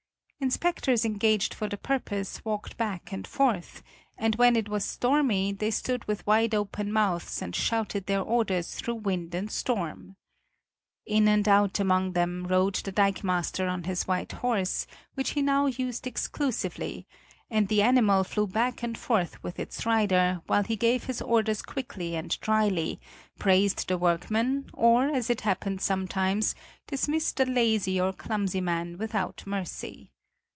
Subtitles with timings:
[0.43, 3.83] Inspectors engaged for the purpose walked back and forth,
[4.17, 8.73] and when it was stormy, they stood with wide open mouths and shouted their orders
[8.73, 10.15] through wind and storm.
[11.05, 15.67] In and out among them rode the dikemaster on his white horse, which he now
[15.67, 17.05] used exclusively,
[17.51, 21.61] and the animal flew back and forth with its rider, while he gave his orders
[21.61, 22.99] quickly and drily,
[23.37, 26.55] praised the workmen, or, as it happened sometimes,
[26.87, 30.07] dismissed a lazy or clumsy man without mercy.